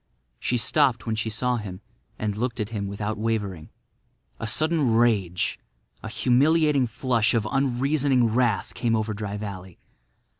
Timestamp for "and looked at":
2.17-2.69